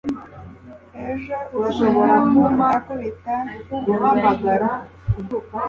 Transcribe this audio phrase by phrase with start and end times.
[1.57, 2.41] ejo umuntu
[2.75, 3.35] akubita
[3.75, 4.75] ibiryo